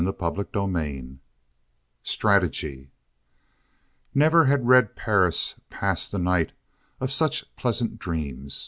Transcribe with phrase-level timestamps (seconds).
[0.03, 1.17] CHAPTER XIV
[2.01, 2.89] STRATEGY
[4.15, 6.53] Never had Red Perris passed a night
[6.99, 8.57] of such pleasant dreams.